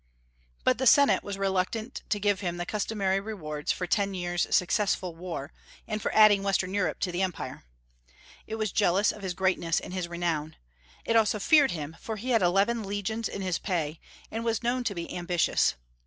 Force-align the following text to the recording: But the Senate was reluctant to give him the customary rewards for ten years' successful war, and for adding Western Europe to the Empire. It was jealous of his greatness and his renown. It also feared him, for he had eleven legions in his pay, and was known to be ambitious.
But 0.63 0.79
the 0.79 0.87
Senate 0.87 1.21
was 1.21 1.37
reluctant 1.37 2.01
to 2.09 2.19
give 2.19 2.39
him 2.39 2.57
the 2.57 2.65
customary 2.65 3.19
rewards 3.19 3.71
for 3.71 3.85
ten 3.85 4.15
years' 4.15 4.47
successful 4.49 5.13
war, 5.15 5.53
and 5.87 6.01
for 6.01 6.11
adding 6.15 6.41
Western 6.41 6.73
Europe 6.73 6.99
to 7.01 7.11
the 7.11 7.21
Empire. 7.21 7.65
It 8.47 8.55
was 8.55 8.71
jealous 8.71 9.11
of 9.11 9.21
his 9.21 9.35
greatness 9.35 9.79
and 9.79 9.93
his 9.93 10.07
renown. 10.07 10.55
It 11.05 11.15
also 11.15 11.37
feared 11.37 11.69
him, 11.69 11.95
for 11.99 12.15
he 12.15 12.31
had 12.31 12.41
eleven 12.41 12.81
legions 12.81 13.29
in 13.29 13.43
his 13.43 13.59
pay, 13.59 13.99
and 14.31 14.43
was 14.43 14.63
known 14.63 14.83
to 14.85 14.95
be 14.95 15.15
ambitious. 15.15 15.75